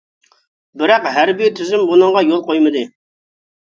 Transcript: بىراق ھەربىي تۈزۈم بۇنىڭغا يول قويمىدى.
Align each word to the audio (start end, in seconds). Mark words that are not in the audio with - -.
بىراق 0.83 1.05
ھەربىي 1.19 1.53
تۈزۈم 1.61 1.87
بۇنىڭغا 1.93 2.29
يول 2.33 2.47
قويمىدى. 2.53 2.87